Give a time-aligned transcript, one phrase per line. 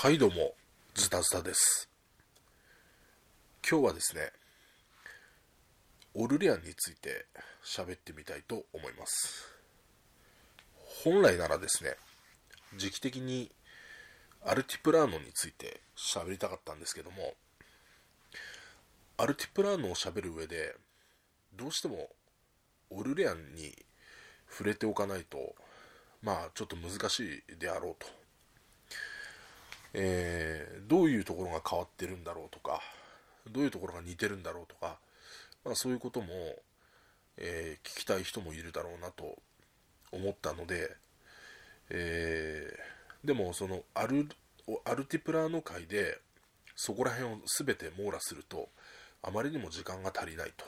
[0.00, 0.54] はいどうも、
[0.94, 1.88] ズタズタです。
[3.68, 4.30] 今日はですね、
[6.14, 7.26] オルレアンについて
[7.64, 9.52] 喋ってみたいと思います。
[11.02, 11.96] 本来ならですね、
[12.76, 13.50] 時期的に
[14.44, 17.34] アルティプラーノについて喋りたかったんですけども、
[19.16, 20.76] アルティプラーノを喋る上で、
[21.56, 22.08] どうしても
[22.90, 23.74] オルレアンに
[24.48, 25.56] 触れておかないと、
[26.22, 28.17] まあちょっと難しいであろうと。
[30.00, 32.80] えー、どういうところが変わってるんだろうとか、
[33.50, 34.96] どういうところが似てるんだろうとか、
[35.64, 36.26] まあそういうことも、
[37.36, 39.36] えー、聞きたい人もいるだろうなと
[40.12, 40.96] 思ったので、
[41.90, 44.28] えー、でもそのアル、
[44.84, 46.18] アルティプラーノ会で、
[46.76, 48.68] そこら辺を全て網羅すると、
[49.22, 50.64] あまりにも時間が足りないと。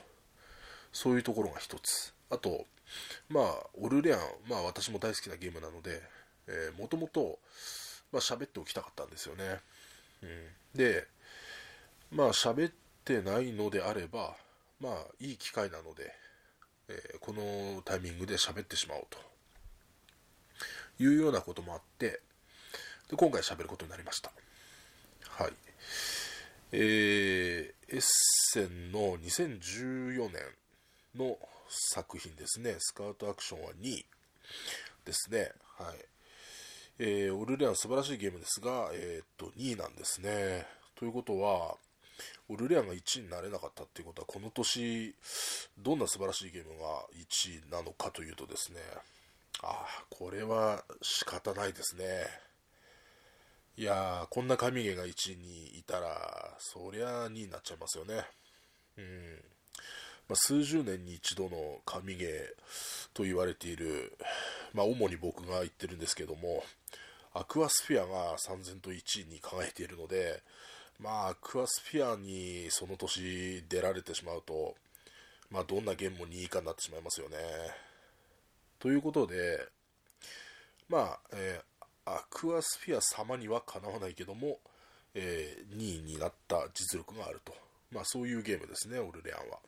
[0.93, 2.12] そういうところが一つ。
[2.30, 2.66] あと、
[3.29, 6.02] まあ、オルレアン、まあ私も大好きなゲームなので、
[6.49, 7.38] えー、もともと、
[8.12, 9.60] まあ喋っておきたかったんですよね。
[10.23, 10.78] うん。
[10.78, 11.06] で、
[12.10, 12.73] まあ喋っ
[13.04, 14.37] てないのであれば、
[14.80, 16.12] まあいい機会なので、
[16.88, 19.18] えー、このタイミングで喋ってしまおうと。
[20.98, 22.20] いうようなこともあって、
[23.09, 24.30] で今回喋ることになりました。
[25.29, 25.52] はい。
[26.73, 30.42] えー、エッセンの2014年
[31.16, 32.76] の作品ですね。
[32.79, 34.07] スカウトアクションは2位
[35.04, 35.51] ですね。
[35.79, 36.10] はい。
[37.02, 40.66] えー、オルレアン素晴らしいゲームですが、えー、っと、2位なんですね。
[40.95, 41.79] ということは、
[42.51, 45.15] オルレアンが1位になれなかったっていうことは、この年、
[45.79, 48.80] どんな素晴らしいゲームが1位なのかというとですね、
[49.62, 52.26] ああ、これは仕方ないですね。
[53.79, 58.26] いやー、こんな神ゲが1位にいたら、そりゃ2位になっちゃいますよね。
[58.98, 59.42] うん。
[60.30, 62.30] まあ、数十年に一度の神ゲー
[63.14, 64.16] と言われている、
[64.72, 66.62] まあ、主に僕が言ってるんですけども、
[67.34, 70.41] アクアスフィアが三千と1位に輝いているので、
[71.00, 74.76] まあ、アクアスフィアにその年出られてしまうと、
[75.50, 77.36] まあ、どんなゲームも2位以下になってしまいますよね。
[78.78, 79.66] ということで、
[80.88, 84.60] まあ、えー、アクアスフィア様にはかなわないけども、
[85.14, 87.52] えー、2位になった実力があると。
[87.90, 89.58] まあ、そういうゲームですね、オルレアンは。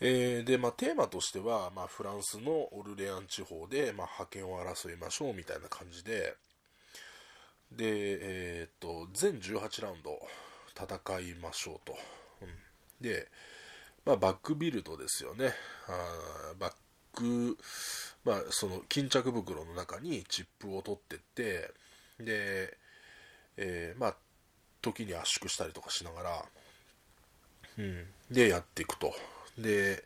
[0.00, 6.36] えー、で、まあ、テーマとしては、まあ、フランスのオルレアン地方で、まあ、覇権を争いましょうみたいな感じで、
[7.72, 10.18] で、えー、っと、全18ラウンド
[10.74, 11.96] 戦いましょうと。
[12.42, 12.48] うん、
[13.00, 13.28] で、
[14.04, 15.52] まあ、バックビルドですよね。
[15.88, 16.74] あバッ
[17.12, 17.58] ク、
[18.24, 21.72] まあ、その巾着袋の中にチップを取ってって、
[22.20, 22.78] で、
[23.56, 24.16] えー、まあ、
[24.80, 26.44] 時に圧縮したりとかしながら、
[27.78, 29.12] うん、で、やっていくと。
[29.58, 30.04] で、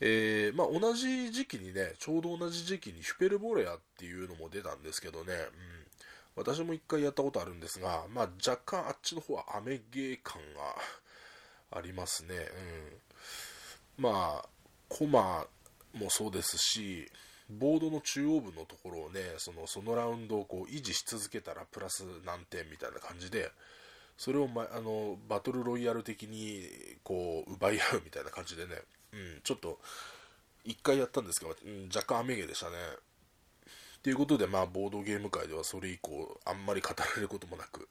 [0.00, 10.42] えー、まあ、同じ時期にね、ちょうど同じ時期にヒュペルボレアっていうのも出たんですけどね、うん、私も一回やったことあるんですが、まあ、若干あっちの方はアメゲー感
[11.70, 12.34] がありますね。
[13.98, 14.48] うん、まあ、
[14.88, 15.46] コマ
[15.94, 17.10] もそうですし、
[17.48, 23.50] ボードの中央部のところをね、そのそのラウンドをこう維持し続けたらプラス何点みたいな感じで、
[24.16, 26.62] それを、ま、あのバトルロイヤル的に
[27.02, 28.76] こう奪い合うみたいな感じでね、
[29.12, 29.78] うん、ちょっと
[30.64, 32.76] 一回やったんですけど、うん、若干雨毛でしたね。
[34.02, 37.88] ということで、まあ、ボードゲーム界ではそれ以降、あんまり語られることもなく、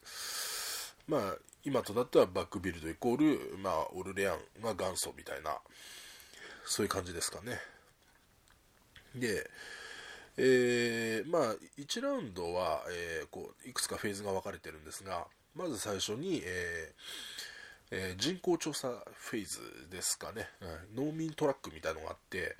[1.07, 3.17] まあ、今となってはバックビルドイコー
[3.51, 5.57] ル、まあ、オルレアンが元祖みたいな、
[6.65, 7.57] そういう感じですかね。
[9.15, 9.49] で、
[10.37, 17.53] えー、まあ、1ラウンドは、えー、こう、いくつかフェーズが分かれてるんですが、まず最初に、えー
[17.95, 20.47] えー、人口調査フェーズですかね、
[20.95, 22.55] うん、農民トラックみたいのがあって、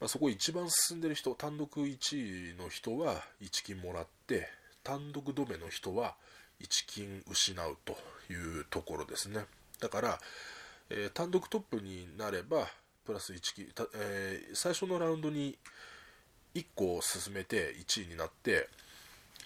[0.00, 4.48] まあ、そこ一番進んでる人、単独1位の人は1金もらって、
[4.82, 6.14] 単独止めの人は
[6.62, 7.98] 1金失うと
[8.32, 9.44] いうところですね。
[9.78, 10.18] だから、
[10.88, 12.66] えー、単独トップになれば、
[13.04, 15.58] プラス1金、えー、最初のラウンドに
[16.54, 18.68] 1個進めて1位になって、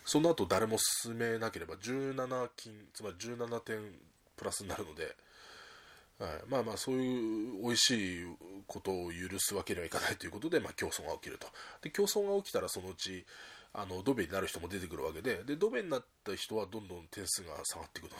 [0.04, 3.78] その後誰も進めなければ17金、つまり17点
[4.36, 5.16] プラスになるので、
[6.18, 8.26] はい、まあまあそういう美味しい
[8.66, 11.46] ことを許すわけにはいかないということで、まあ競争が起きると。
[11.82, 13.24] で、競争が起きたらそのうち、
[13.72, 18.14] あの、ドベになる人も出てくるわけで、で、ドベになった人はどんどん点数が下がっていくので、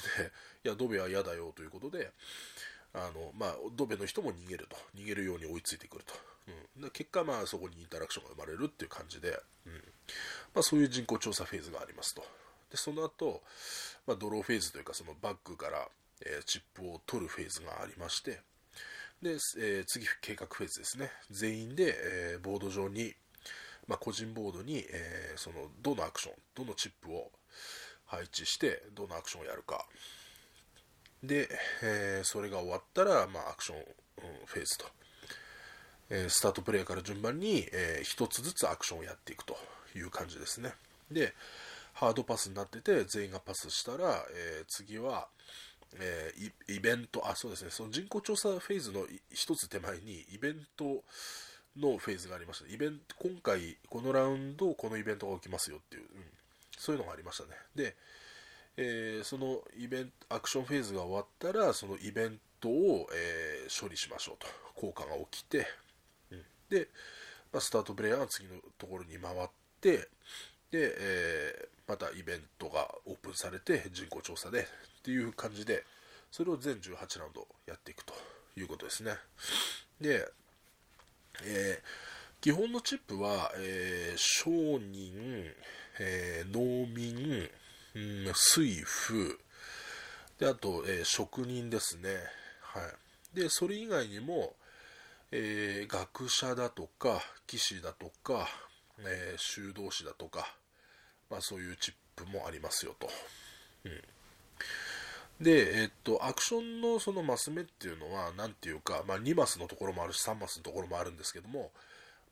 [0.64, 2.10] いや、ドベは嫌だよということで、
[2.92, 4.76] あの、まあ、ドベの人も逃げると。
[4.96, 6.14] 逃げるように追いついてくると。
[6.76, 6.82] うん。
[6.82, 9.82] で結果、まあ、そこにインタラクションが生まれるっていう感じで、うん。
[10.54, 12.22] まあ、そういう人口調査フェーズがありますと。
[12.70, 13.42] で、その後、
[14.06, 15.88] まあ、ドローフェーズというか、そのバッグから、
[16.24, 18.40] えー、チップを取るフェーズがありまして、
[19.22, 21.10] で、えー、次、計画フェーズですね。
[21.30, 21.94] 全員で、
[22.32, 23.14] えー、ボード上に、
[23.86, 27.30] まあ、個人ボードに、えー、そのどのアクションどのチップを
[28.06, 29.86] 配置してどのアクションをやるか
[31.22, 31.48] で、
[31.82, 33.84] え、それが終わったら、まあ、アクション、
[34.46, 34.86] フェーズと、
[36.10, 39.56] え、スタートプレイから順番に、え、1つずつアクションをやっていくと
[39.94, 40.72] いう感じですね。
[41.10, 41.34] で
[41.92, 45.28] ハードパスになってて全員がパスしたら、え次は、
[45.96, 46.32] え
[46.68, 47.70] イベントあそうですね。
[47.70, 51.04] その人口調査フェーズの1つ手前にイベント
[51.76, 56.08] のフェーズがありました、イベント今回このラウンドこのイベントが起きますよっていう、うん、
[56.76, 57.50] そういうのがありましたね。
[57.76, 57.94] で
[58.76, 64.48] えー、そのイベントアクションフェーズが終わったらそのイベントを、え、処理しましょうと。
[64.74, 65.66] 効果が起きて、
[66.32, 66.88] うん、で、
[67.52, 69.48] まあ、スタートプレイヤーは次のところに回っ
[69.84, 70.08] て
[70.70, 74.64] で、えー、またイベントがオープンされて人口調査でっ
[75.02, 75.84] ていう感じで
[76.30, 78.14] それを全18ラウンドやっていくと
[78.56, 79.12] いうことですね
[80.00, 80.26] で、
[81.44, 85.12] えー、基本のチップは、えー、商人、
[86.00, 87.48] え、農民
[87.94, 89.38] うん、水夫、
[90.38, 92.08] で、あと、え、職人ですね。
[92.60, 92.80] は
[93.34, 93.38] い。
[93.38, 94.56] で、それ以外にも、
[95.30, 98.48] え、学者だとか、騎士だとか、
[99.00, 100.46] えー、修道士だとか、
[101.30, 103.08] まあそういうチップもありますよと。
[103.84, 105.44] うん。
[105.44, 111.72] で、えっと、アクションのそのマス目っていうのは、なんていうか、まあ2マスのところもあるし、3マスのところもあるんですけども、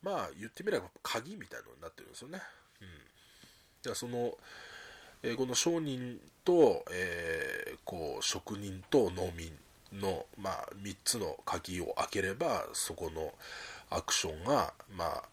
[0.02, 2.40] まあ言ってみれば鍵みたいなのになってるんですよね。
[2.80, 2.88] うん。
[3.82, 4.36] じゃその、
[5.22, 9.52] えー、この商人と、えー、こう職人と農民
[9.92, 13.32] の、まあ、3つの鍵を開ければそこの
[13.90, 15.24] アクションが、まあ、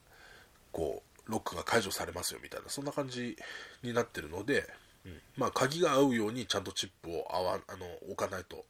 [0.72, 3.38] こうロックが解除されますよみたいなそんな感じ
[3.84, 4.68] になってるので、
[5.06, 8.66] うんまあ、鍵が合うようにちゃんとチップを合わあの置かないと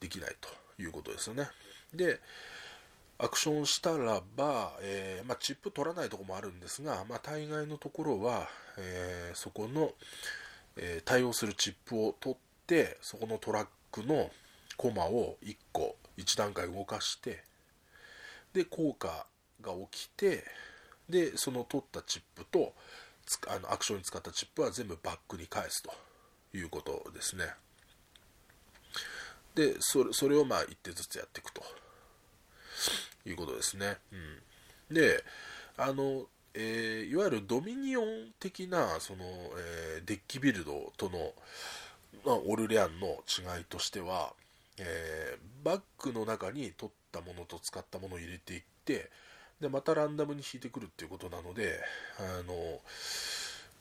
[0.00, 1.48] できないということですよね。
[1.94, 2.20] で、
[3.18, 9.92] アクションしたらば、えー、まあ、チップ取らないとこもあるんですが、まあ、大概のところは、えー、そこの、
[10.76, 14.30] えー、対応するチップを取ってそこのトラックの
[14.76, 17.42] コマを1個1段階動かして
[18.52, 19.26] で効果
[19.62, 20.44] が起きて
[21.08, 22.72] でその取ったチップと
[23.48, 25.90] あのアクションに使ったチップは全部バックに返すと。
[26.54, 27.44] いうことですね。
[29.54, 31.62] でそれそれをまあ1手ずつやっていくと。
[33.26, 33.96] いうことですね。
[34.90, 35.24] うん、で、
[35.76, 41.32] あの、えー、いわゆるドミニオン的な、その、えー、デッキビルドとの、
[42.24, 44.32] まあ、オルレアンの違いとしては、
[44.78, 49.10] えー、バッグの中に取ったものと使ったものを入れていって、
[49.60, 51.80] で、またランダムに引いてくるっていうことなので、
[52.18, 52.80] あの、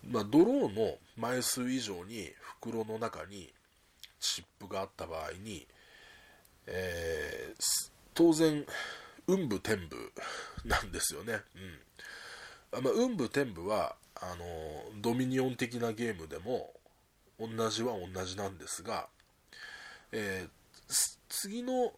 [0.10, 2.32] まあ、ドローの枚数以上に
[2.62, 3.52] 袋の中に
[4.20, 5.68] チップがあった場合に、
[6.68, 8.66] えー、当然、
[9.28, 10.12] 運武天武
[10.66, 11.42] なんですよね。
[12.74, 12.84] うん。
[12.84, 16.72] まあ、運武天武は、あの、ドミニオン的なゲームでも、
[17.40, 19.08] 同じは同じなんですが、
[20.12, 21.92] えー、次の、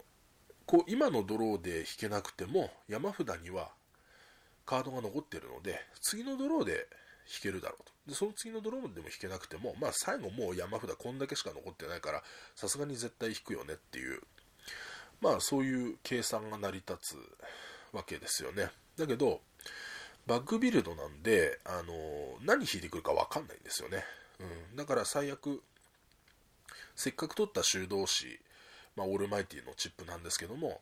[0.67, 3.71] こう、今のドローで引けなくても、山札には
[4.65, 6.87] カードが残ってるので、次のドローで
[7.25, 7.91] 引けるだろうと。
[8.05, 12.21] で、その次のドローでも引けなくても、まあ最後もう山札こんだけしか残ってないから、
[12.55, 14.21] さすがに絶対引くよねっていう
[15.21, 17.17] まあそういう計算が成り立つ
[17.95, 18.69] わけですよね。
[18.97, 19.41] だけど、
[20.25, 24.03] バッグビルドなんで、あの、何引いてくるかわかんないんですよね。
[24.39, 24.75] うん。
[24.75, 25.63] だから最悪、
[26.95, 28.39] せっかく取った修道士、
[28.97, 30.81] まあ、オールマイティのチップなんですけども、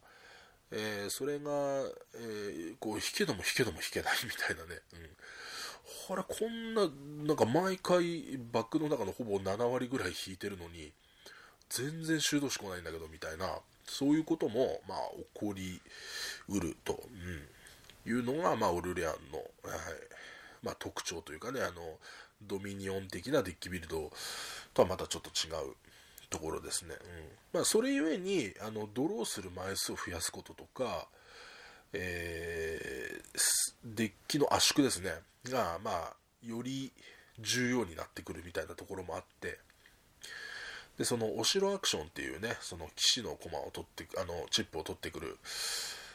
[0.71, 1.51] えー、それが、
[2.15, 4.81] えー、こう、引けども引けども引けないみたいなね。
[4.93, 5.09] うん。
[6.07, 6.89] ほら、こんな、
[7.27, 10.91] なんか毎回バッグの中のほぼ7割ぐらい引いてるのに、
[11.69, 13.59] 全然修道士来ないんだけど、みたいな。
[13.87, 15.79] そういうことも、まあ、起こり
[16.49, 17.03] うると、
[18.05, 19.49] うん、いうのが、まあ、オルレアンの、はい
[20.63, 21.99] まあ、特徴というかね、あの、
[22.41, 24.11] ドミニオン的なデッキビルド
[24.73, 25.75] とはまたちょっと違う
[26.29, 26.95] ところですね。
[26.99, 27.59] うん。
[27.59, 31.07] まあ、それゆえに、あの、ドローする枚数を増やすこととか、
[31.93, 35.11] えー、デッキの圧縮ですね、
[35.45, 36.91] が、まあ、より
[37.39, 39.59] 重要になってくるみたいなところもあって、
[40.97, 45.37] で、そのお城アクションっていうね、その騎士の駒を取って、あの、チップを取ってくる、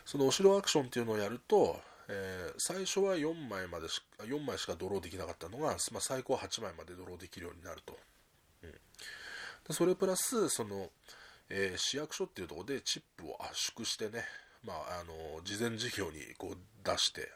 [0.07, 7.97] そのお城アクションっていうのをやると、えー、最初は4枚までし、4枚しかドローできなかったのが、まあ、最高8枚までドローできるようになると。
[9.71, 10.91] でそれプラス、その、
[11.49, 14.25] えー、市役所っていうところでチップを圧縮してね、
[14.67, 17.31] まあ、あの、事前事業にこう出して、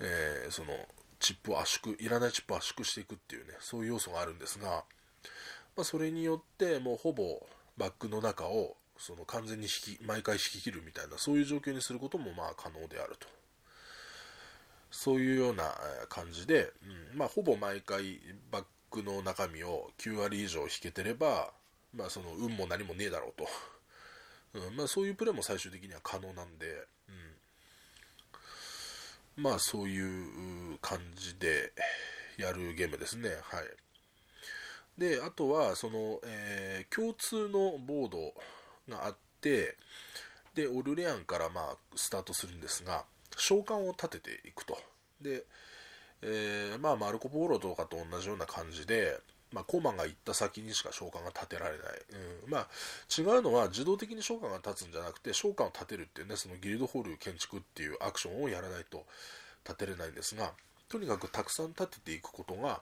[0.00, 0.74] えー、その、
[1.20, 4.84] チップを圧縮、いらないチップを圧縮していくっていうね、そういう要素があるんですが、
[5.74, 7.42] まあ、それによってもうほぼ
[7.78, 13.26] バッグの中をその完全に引き毎回引き切るみたいなそういう状況にすることもまあ可能であると。
[14.90, 15.74] そういうような
[16.08, 16.72] 感じで、
[17.12, 21.52] うんまあ、ほぼ毎回バッグの中身を9割以上引けてれば、
[21.94, 23.48] まあ、その運も何もねえだろうと、
[24.66, 27.12] うんまあ、そういうプレーも最終的には可能なんで、う
[29.40, 31.72] ん、まあそういう感じで
[32.36, 33.30] やるゲームですね。
[33.42, 33.64] はい。
[34.98, 38.34] で、あとは、その、えー、共通のボード
[38.88, 39.76] があって、
[40.54, 43.04] で、オルレアンからまあスタートするんですが、
[43.36, 44.78] 召喚を立てていくと。
[45.20, 45.44] で、
[46.22, 49.18] えー、まあマルコ・ポーロとかと同じような感じで、
[49.52, 51.86] まあ、コマが行った先にしか召喚が立てられない。
[52.44, 52.68] うん、まあ、
[53.16, 59.04] 違うのは自動的に召喚が立つんじゃなくて、召喚を立てるっていうね、そのギルドホール建築っていうアクションをやらないと
[59.64, 60.52] 立てれないんですが、
[60.88, 62.80] とにかくたくさん立てていくことが、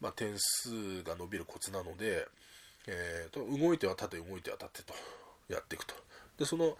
[0.00, 2.26] まあ、点数が伸びるコツなので、
[2.86, 4.94] えーと、動いては立て、動いては立てと
[5.48, 5.94] やっていくと。
[6.38, 6.76] で、その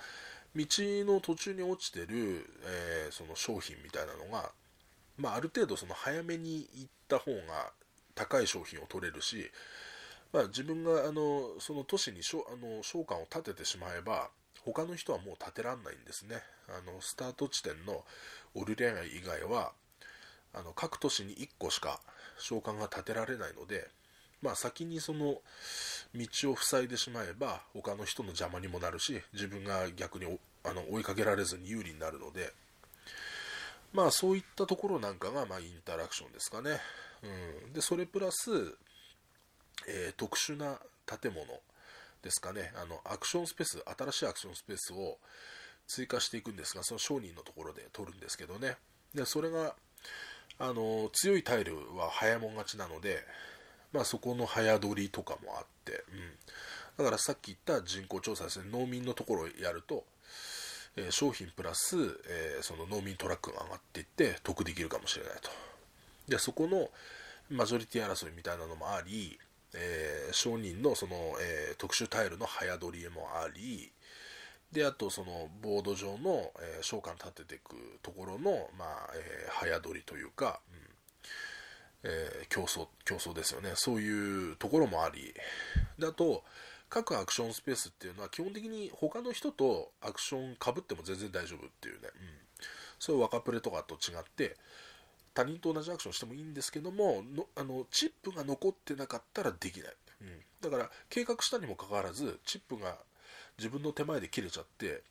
[0.56, 4.50] 道の途中に落ちてる、えー、その商品みたいなのが、
[5.18, 7.72] まあ、ある程度その早めに行った方が
[8.14, 9.50] 高い商品を取れるし、
[10.32, 14.30] まあ、自分があのその都市にあの商館を建ててしまえば
[14.64, 16.36] 他の人はもう建てらんないんですね。
[16.68, 18.04] あのスタート地点の
[18.54, 19.72] オルレア以外は
[20.52, 22.00] あの各都市に1個しか
[22.38, 23.88] 召喚が建てられないので、
[24.42, 25.36] まあ、先にその
[26.14, 30.26] 道を塞いでしまえば他の人の邪魔にもなるし自分が逆に
[30.64, 32.52] あの追いかけられずに有利になるので、
[33.92, 36.78] まあ、そういったところなんかが、まあ、インタラクションですかね、
[37.64, 38.50] うん、でそれプラス、
[39.86, 41.46] えー、特殊な建物
[42.22, 42.72] ですかね。
[42.76, 45.18] あのアクションスペース新しいアクションスペースを
[45.86, 48.76] 追加していくんですがその商人のところで取るんですけどね。
[49.14, 49.74] でそれが
[50.58, 53.24] あの強いタイルは早もん勝ちなので、
[53.92, 58.68] まあ、そこの早取りとかもあって、うん、だからさっき言った人口調査ですね。
[58.70, 60.04] 農民のところをやると、
[60.98, 61.96] え、商品プラス、
[62.28, 65.50] え、その農民トラックが上がっていって得できるかもしれないと
[66.28, 66.90] でそこの
[67.50, 69.38] マジョリティ争いみたいなのもあり、
[69.74, 73.90] えー、商人のその、え特殊タイルの早取りもあり、
[74.72, 83.72] で、あとそのボード上の、えー、召喚立てていくところの、まあ、えー、早取りというか、うんえー、競争、競争ですよね。
[83.74, 85.34] そういうところもあり、
[85.98, 86.44] で、あと、
[86.88, 92.10] 各アクションスペースっていうのは基本的に他の人とアクションかぶっても全然大丈夫っていうね、うん、
[92.98, 94.56] そういう若プレとかと違って、
[95.34, 99.94] 他人と同じアクションしてもいいんですけども、のあのチップが残ってなかったらできない。
[100.22, 102.96] うん、だから、計画したにもかかわらず、チップが
[103.58, 105.02] 自分の手前で切れちゃって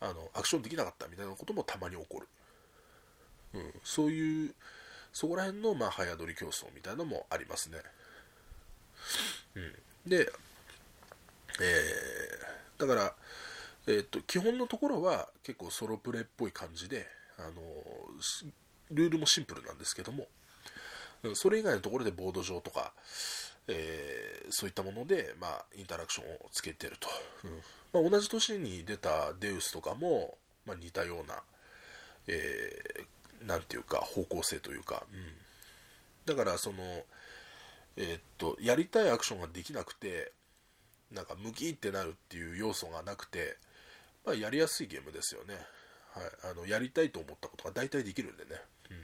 [0.00, 2.26] あのアクションできなかったみたいなこともたまに起こる、
[3.54, 4.54] うん、そういう
[5.12, 7.78] そこら辺のまあ早取り競争みたいなのもありますね、
[9.54, 10.30] うん、で、
[11.60, 13.14] えー、だから、
[13.86, 17.06] えー、っと基本のところは結構ソロプレイっぽい感じで
[17.38, 17.50] あの
[18.90, 20.26] ルールもシンプルなんですけども
[21.34, 22.92] それ以外のところでボード上とか、
[23.68, 27.08] えー、そういったもので、まあ、インタラクションをつけてると、
[27.92, 28.02] うん。
[28.02, 31.42] まあ、同じ年に出たデウスとかも、まあ、似たような、
[32.26, 36.76] えー、ていうか方向性というか、うん、だからその、
[37.96, 40.32] えー、っとやりたいアクションができなくて
[41.12, 43.56] なんかムキってなるっていう要素がなくて、
[44.24, 45.54] まあ、やりやすいゲームですよね、
[46.12, 48.50] はい、あのやりたいと思ったことが大体できるんでね、
[48.90, 48.96] うん。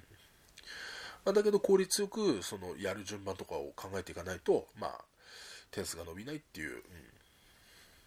[1.24, 5.04] まあ、だけど効率よくそのやる順番とかを考えていかないと、まあ、
[5.70, 6.82] 点数が伸びないっていう、うん、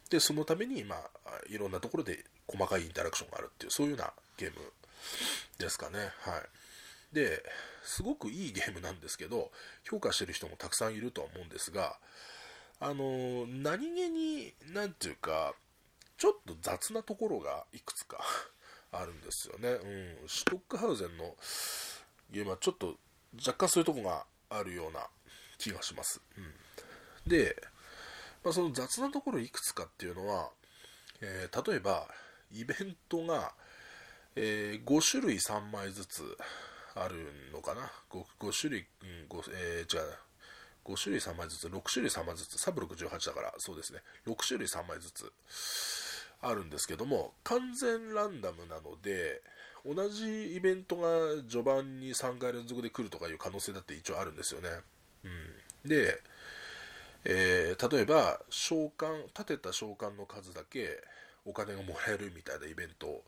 [0.09, 1.01] でそのために、まあ、
[1.49, 4.59] いろんなところで細かいインタラクションがあるっていうそういうようなゲーム
[5.57, 5.99] ですかね。
[5.99, 6.05] はい。
[7.13, 7.43] で
[7.83, 9.51] すごくいいゲームなんですけど
[9.83, 11.97] 評価してる人もたくさんいるとは思うんですが
[12.79, 15.53] あの何気に何ていうか
[16.17, 18.19] ちょっと雑なところがいくつか
[18.91, 21.35] あるんですよね、うん、シュトックハウゼンの
[22.31, 22.97] ゲームはちょっと
[23.37, 25.07] 若干そういうとこがあるような
[25.57, 26.21] 気がします。
[26.37, 27.55] うん、で、
[28.43, 30.51] まあ、その雑なところいくつかっていうのは、
[31.21, 32.07] えー、例えば、
[32.51, 33.53] イベントが、
[34.35, 36.37] えー、5種類3枚ずつ
[36.95, 37.91] あるのかな。
[38.09, 40.17] 5, 5種類、うん5えー、違う。
[40.85, 45.31] 5種類3枚ずつ、6種類3枚ずつ、サブ68だから、そうですね、6種類3枚ずつ
[46.41, 49.41] あるんですけども、完全ランダムなので、
[49.85, 54.69] 同じイベントが序盤に3回連続で来るとかいう可能性だって一応あるんですよね。
[55.23, 55.27] う
[55.87, 56.21] ん、で、
[57.25, 61.01] えー、例えば召喚立てた召喚の数だけ
[61.45, 63.23] お金がもらえるみたいなイベント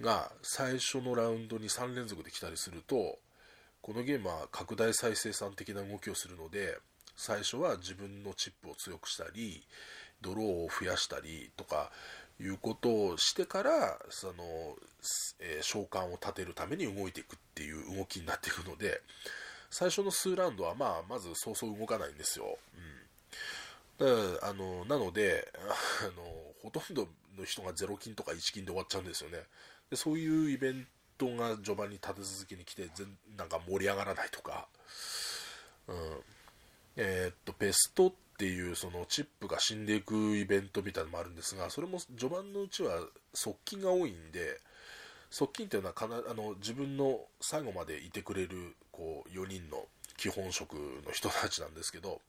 [0.00, 3.18] が最初のラウンドに3連続で来たりすると
[3.82, 6.78] このゲームは拡大再生産的な動きをするので
[7.16, 9.62] 最初は自分のチップを強くしたり
[10.22, 11.90] ドローを増やしたりとか
[12.40, 14.34] いうことをしてからその、
[15.40, 19.00] えー、召喚を立てるために動いていくっていう動きになっていくので
[19.68, 22.58] 最初の数ラウンドは、まあ、まずそうそう動かないんですよ、
[23.98, 26.22] うん、だあのなのであの
[26.62, 29.38] ほとんどの人が0金とか1金で終わっちゃうんですよね。
[29.90, 30.86] でそういうイベン
[31.22, 34.66] トが序盤に立て続けに来て全なんか盛り上がらないとか、
[35.88, 35.96] うん。
[36.96, 42.98] えー、っとペストっていうそのチップが死んでいくイベントみたいなのもあるんですがそれも序盤のうちは
[43.34, 44.58] 側近が多いんで
[45.30, 49.84] 側近っていうのはかなあの自分の最後までいてくれるこう4人の
[50.18, 50.74] 基本職
[51.06, 52.20] の人たちなんですけど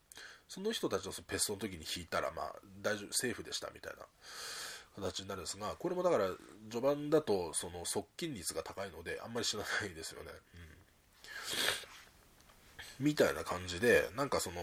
[0.48, 4.06] その人たちをペストの時に引いたらまあ大丈夫セーフでしたみたいな。
[4.94, 6.28] 形になるんですがこれもだから
[6.70, 10.30] 序盤だとその側近率が高いのであんまり知らないですよね、
[13.00, 14.56] うん、みたいな感じでなんかその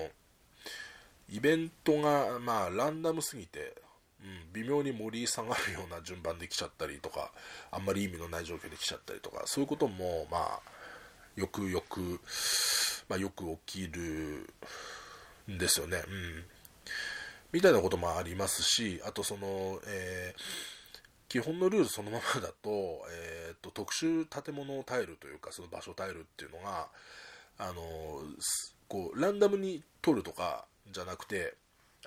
[1.29, 3.75] イベントがまあランダムすぎて、
[4.21, 7.31] うん、微妙に盛り下がるような順番で来ちゃったりとか
[7.71, 10.59] あんまり意味のない状況で来ちゃったりとかそういうこともまあ
[11.35, 12.19] よくよく、
[13.07, 14.49] まあ、よく起きる
[15.49, 16.43] んですよね、うん。
[17.51, 20.41] みたいなこともありますし、あとその、えー、
[21.27, 26.87] 基本のルールそのままだと、えーと、特殊建物タイルというか、その場所タイルっていうのが、
[27.57, 27.73] あの
[28.87, 31.55] こうランダムに取るとかじゃなくて、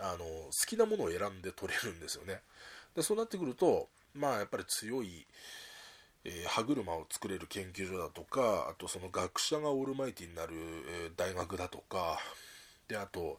[0.01, 2.41] あの好きなものを選んで取れるんですよね。
[2.95, 5.27] でそうなってくると、まあ、やっぱり強い、
[6.25, 12.19] えー、歯車を作れる研究所だとか、あとその学者がオールマイティになる、えー、大学だとか、
[12.89, 13.39] であと、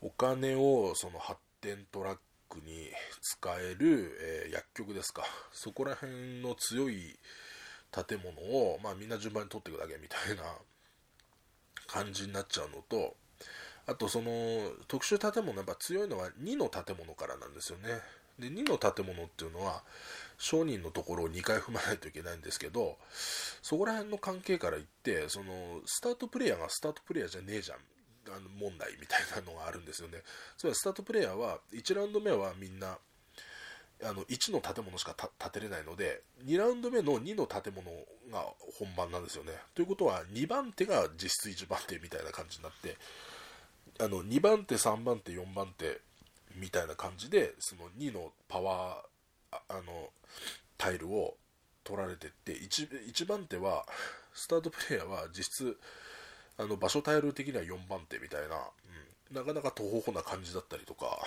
[0.00, 2.90] お金をその発展トラックに
[3.20, 5.24] 使える、えー、薬局ですか。
[5.52, 7.18] そこら辺の強い
[7.90, 10.42] 建物を、まあ、みんな順番に取っていくだけみたいな
[11.86, 13.16] 感じになっちゃうのと
[13.86, 14.30] あとその
[14.86, 17.88] 特殊建物やっぱ強いのは2の建物からなんですよね。
[18.38, 19.82] で2の建物っていうのは
[20.36, 22.96] 商人のところを2回踏まないといけないんですけど
[23.62, 27.78] そこら辺の関係から言ってそのスタートプレイヤーがスタートプレイヤーじゃねえじゃん
[28.34, 30.22] あの問題みたいなのがあるんですよね。
[30.56, 32.98] つまりスタートプレイヤーは1ラウンド目はみんな
[34.04, 37.90] あの1の建物しか建てれないので2ラウンド目の2の建物
[38.30, 38.46] が
[38.78, 39.52] 本番なんですよね。
[39.74, 42.96] ということは2番手が実質1番手みたいな感じになって
[44.00, 46.00] あの2番手3番手4番手
[46.54, 50.10] みたいな感じでその2のパワーあの
[50.76, 51.34] タイルを
[51.82, 53.84] 取られてって 1, 1番手は
[54.34, 55.78] スタートプレイヤーは実質
[56.58, 58.56] あの場所タイル的には4番手みたいな、
[59.30, 61.18] うん、なかなか途方法な感じだったりとか、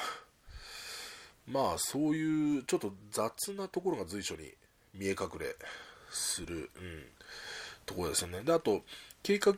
[1.48, 4.54] まあそういうちょっと雑なところが随所に
[4.94, 5.56] 見え隠れ
[6.12, 7.06] する、うん、
[7.86, 8.42] ところですよね。
[8.42, 8.84] で、あと、
[9.24, 9.54] 計画、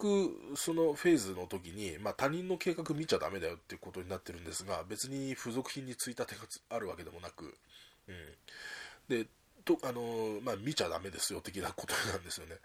[0.55, 7.55] そのフェーズの時に、まあ、他人の計画見ちゃダメだよっていうことになってるんですが、別に付属品についた手があるわけでもなく、
[8.07, 8.35] うん。
[9.07, 9.27] で、
[9.63, 12.57] と、あの、まあ、見ちゃダメですよ的なことなんですよね。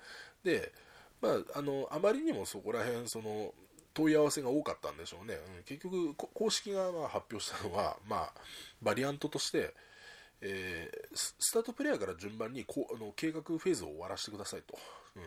[0.42, 0.73] で、
[1.20, 3.52] まあ、あのあまりにもそこら辺その
[3.94, 8.33] 問い合わせが多かったんでしょうね、うん、結局公式がまあ発表したのは、まあ、
[8.81, 9.74] バリアントとして、
[10.40, 14.78] えー、スタートプレイヤーから順番にこあの計画フェーズを終わらせてくださいと、
[15.16, 15.22] うん、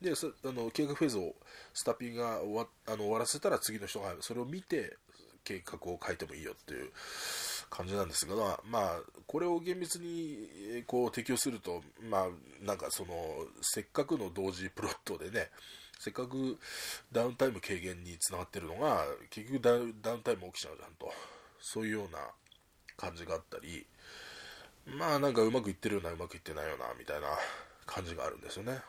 [0.00, 1.34] であの計画フェーズを
[1.74, 4.96] スタピーが終わあの終わらせたら次の人がそれを見て
[5.44, 6.90] 計画を書いてもいいよっていう
[7.70, 12.26] 感じなんですが、まあ、これを厳密にこう適用すると、まあ、
[12.64, 13.14] なんかその、
[13.60, 15.50] せっかくの同時プロットでね、
[15.98, 16.58] せっかく
[17.10, 21.12] ダウンタイム軽減につながってるのが、結局ダウンタイム起きちゃうじゃんと、
[21.60, 22.18] そういうような
[22.96, 23.86] 感じがあったり、
[24.86, 27.28] まあなんかうまくいってるような、うまくいってないような、みたいな
[27.86, 28.80] 感じがあるんですよね。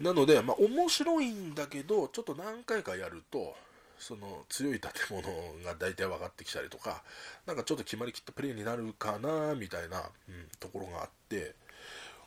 [0.00, 0.04] うん。
[0.04, 3.56] なので、まあ面白いんだけど、ちょっと何回かやると、
[3.98, 5.22] その強い建物
[5.64, 7.02] が大体分かってきたりとか、
[7.46, 11.54] なんかちょっと決まりきったプレーになるかなみたいな、うん、ところがあって、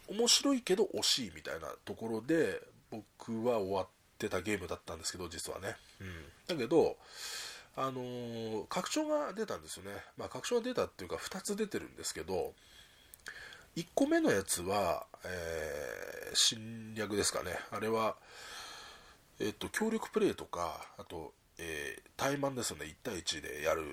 [0.09, 5.75] 面白いけど惜しいみたいなところで、僕は終わってたゲームだったんですけど、実はね。
[6.01, 6.07] うん、
[6.47, 6.97] だけど、
[7.75, 9.91] あのー、拡張が出たんですよね。
[10.17, 12.53] まあ、拡張が出たっていうか、2つ出てるんですけど、
[13.75, 17.51] 1個目のやつは、えー、侵略ですかね。
[17.71, 18.17] あれは、
[19.39, 23.83] えっと、協力プレイとか、あと、えー、対マンですよね、1対1でやる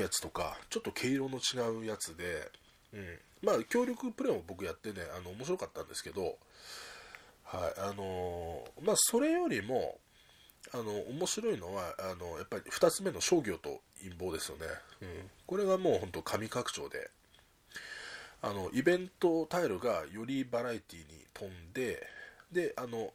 [0.00, 2.50] やつとか、ちょっと毛色の違うやつで、
[2.92, 6.36] うん、まあ、協力プレイも僕やってね、あの、面白かったんですけど、
[7.44, 9.98] はい、あのー、まあ、それよりも、
[10.72, 14.66] あの、面白いのは、あの、やっぱり2つ目の商業と陰謀ですよね。
[15.00, 15.30] うん。
[15.46, 17.10] これがもう本当神拡張で、
[18.42, 22.06] あの、イベントタイルがよりバラエティに富んで、
[22.52, 23.12] で、あの、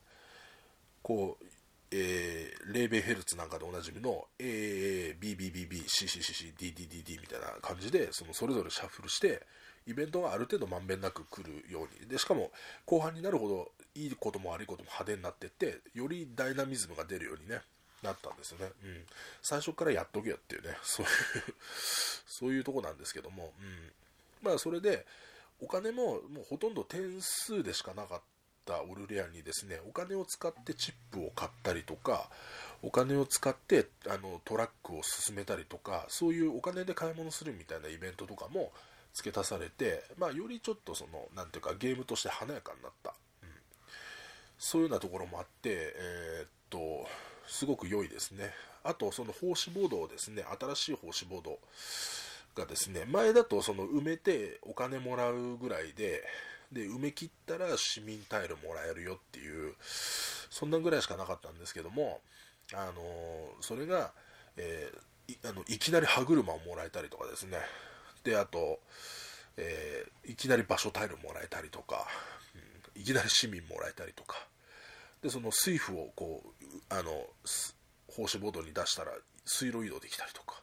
[1.04, 1.46] こう、
[1.92, 9.46] えー、レーベヘルツなんかでおなじみの AABBBBCCCCDDDD みたいな感じで、そのそれぞれシャッフルして、
[9.88, 12.08] イベントがある程度まんべんなく来るように。
[12.08, 12.52] で、しかも
[12.86, 17.60] 後半になるほどいいことも悪いことも派手になっていって、よりダイナミズムが出るようにね、
[18.02, 18.72] なったんですよね。
[18.84, 19.06] うん。
[19.42, 21.12] 最初からやっとけよっていうね、 そういう
[22.26, 23.92] そういうとこなんですけども、うん。
[24.42, 25.06] まあそれで、
[25.60, 28.24] お金ももうほとんど点数でしかなかった
[28.66, 32.30] たオルレアンにですねお金を使ってチップを買ったりとか
[32.84, 38.72] お金を使ってあのトラックを進めたりとかそういうお金で買い物するみたいなイベントとかも
[39.14, 43.50] 付け足されて、まあ、よりちょっとその何ていうかゲームとして華やかになった、うん、
[44.58, 47.08] そういうようなところもあって、えー、っと
[47.48, 48.52] すごく良いですね。
[48.84, 51.60] あとその奉仕ボードをですね新しい奉仕ボード
[52.56, 56.24] がですね前だとその埋めてお金もらうぐらいで
[56.72, 62.22] で埋め切ったら市民タイルもらえるよっていうそんなぐらいしかなかったんですけども
[62.74, 62.94] あの
[63.60, 64.12] それが、
[64.58, 67.58] えー、いあのいきなり歯車をもらえたりとかですね。
[68.24, 68.80] であと、
[69.58, 72.08] えー、いきなり場所タイルもらえたりとか、
[72.96, 74.38] うん、いきなり市民もらえたりとか。
[75.22, 77.12] でその水夫をこうあの
[78.08, 79.12] 奉仕ボードに出したら
[79.46, 80.62] 水路移動できたりとか。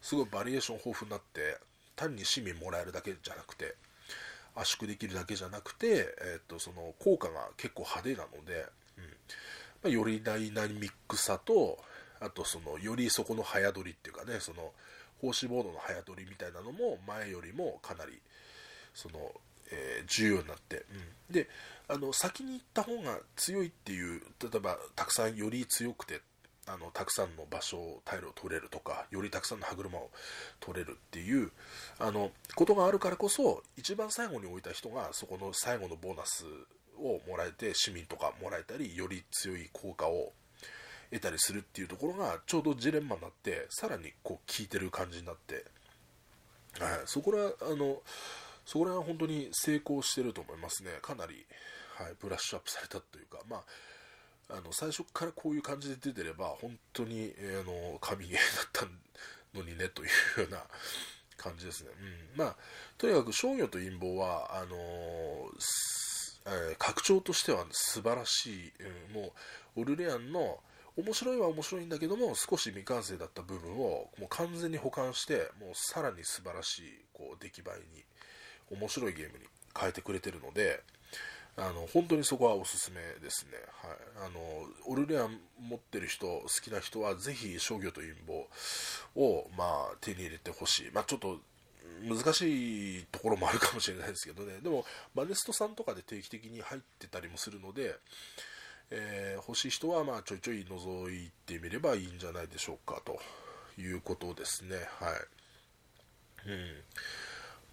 [0.00, 1.58] すごいバリエーション豊富になって
[1.96, 3.74] 単に市民もらえるだけじゃなくて
[4.54, 8.66] 圧縮できるだけじゃなくて、えー、とその効果が結構派手なので、
[8.98, 9.04] うん。
[9.04, 9.10] ま
[9.84, 11.78] あ、よりダイナミックさと
[12.20, 14.72] あとそのよりそこの早取りっていうかねその
[15.20, 18.18] 奉仕ボードの早取りみたいなのも前よりもかなり
[18.94, 19.18] その、
[19.70, 20.84] えー、重要になって、
[21.28, 21.48] うん、で
[21.88, 26.20] あの先に行った方が強いっていう例えばたくさんより強くて
[26.66, 30.10] あのたくさんの場所をタイルを取れるとかよりたくさんの歯車を
[30.60, 31.50] 取れるっていう
[31.98, 36.44] あのことがあるからこそ一番最後に置いた人がそこの最後のボーナス
[36.98, 40.32] をもらえて市民とかもらえたりより強い効果を
[41.10, 45.64] 得たりするっていうところがちょうどジレンマになってさらにこう効いてる感じになって、
[46.80, 47.98] はい、そこらあの
[48.64, 50.90] そこら辺は本当に成功してると思いますね。
[51.02, 51.44] かなり、
[51.96, 53.64] はい、ブラッシュアップされたというかまあ
[54.50, 60.06] あの最初からこういう感じで出てれば本当に、えー、あの神ゲーだったのにねとい
[60.38, 60.62] うような
[61.36, 61.90] 感じですね、
[62.34, 62.56] うん、まあ
[62.98, 64.70] とにかく商業と陰謀はあのー、
[66.46, 68.72] えー、拡張としては素晴らしい、
[69.12, 69.32] うん、も
[69.76, 70.58] うオルレアンの
[70.96, 79.44] 面白いは面白いんだけども少し未完成だった部分をもう完全に保管してもうさらに素晴らしいこう出来栄えに面白いゲームに
[79.76, 80.82] 変えてくれてるので
[81.56, 84.40] あの本当にそこはおすすめですね、はい、あの
[84.86, 88.48] オルレアン持ってる人好きな人はぜひ商業と陰謀
[89.14, 91.38] を、まあ、手に入れてほしい、まあ、ちょっと
[92.02, 94.58] 難しいところもあるかもしれないですけどね。
[94.62, 97.94] でもマネストさんとかで定期的に入ってたりもするので、
[98.90, 103.20] えー、欲しい人はまあちょいちょい覗いてみればいいんじゃないでしょうかと
[103.80, 104.76] いうことですね。
[104.76, 104.82] は
[106.46, 106.50] い。
[106.50, 106.52] う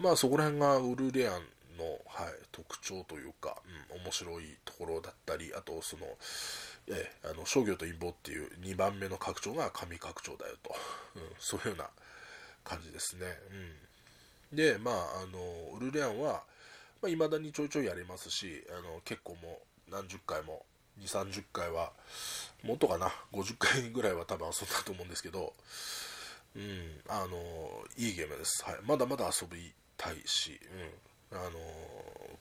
[0.02, 0.06] ん。
[0.06, 1.42] まあそこら辺がウルレアン
[1.82, 3.58] の、はい、特徴というか、
[3.92, 6.06] うん、面白いところだったり、あとその、
[6.88, 10.76] えあの商業と陰謀っていう2番目の拡張が神拡張だよと、
[11.16, 11.90] うん、そういうような
[12.64, 13.26] 感じですね。
[14.52, 16.44] うん、で、まあ、あのウルレアンは、
[17.02, 20.66] まあ、未だにちょいちょいやりますし、あの結構もう何十回も、
[21.00, 21.92] 2、30回は、
[22.64, 25.54] もっとかな、50回ぐらいは多分遊んだと思うんですけど、
[26.56, 27.38] うん、あの
[27.98, 28.64] いいゲームです。
[28.66, 31.52] はい、まだまだ遊びたいし、うんあの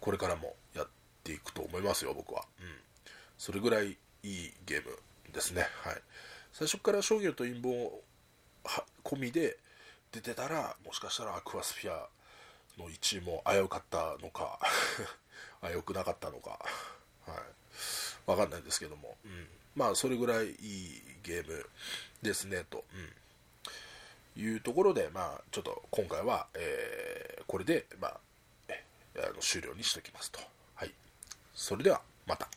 [0.00, 0.88] これからもやっ
[1.22, 2.44] ていくと思いますよ、僕は。
[2.61, 2.66] うん。
[3.38, 4.98] それぐらいいいゲーム
[5.33, 5.62] ですね。
[5.83, 6.03] はい。
[6.53, 7.90] 最初から商業と陰謀
[9.05, 9.57] 込みで
[10.12, 12.09] 出てたら、もしかしたらアクアスフィア
[12.79, 14.59] の1位も危うかったのか
[15.62, 16.50] 危うくなかったのか、
[17.26, 18.31] はい。
[18.31, 19.48] わかんないですけども、うん。
[19.74, 21.68] まあ、それぐらいいいゲーム
[22.22, 22.85] ですね、と。
[22.92, 23.14] うん。
[24.37, 28.20] いうところで、まあ、ちょっと今回は、えー、これで、まあ、
[29.16, 30.40] あの終了にしておきますと。
[30.74, 30.92] はい。
[31.54, 32.48] それでは、また。